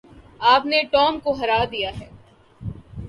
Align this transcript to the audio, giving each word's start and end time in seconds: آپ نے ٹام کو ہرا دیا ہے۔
آپ 0.43 0.65
نے 0.65 0.81
ٹام 0.91 1.19
کو 1.19 1.31
ہرا 1.31 1.63
دیا 1.71 1.91
ہے۔ 1.99 2.09